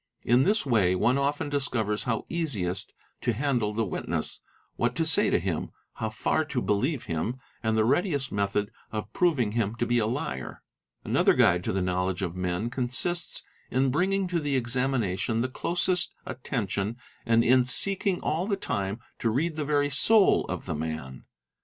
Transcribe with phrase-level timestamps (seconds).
[0.23, 4.41] In this way one often discovers how easiest to handle the witness,
[4.75, 9.13] what to say to him, how far to believe him, and the readiest method of
[9.13, 10.63] proving 1im to be a liar.
[11.03, 16.15] Another guide to the knowledge of men consists in bringing to the examination the closest
[16.25, 21.25] attention and in seeking all the time to read the very soul of the man.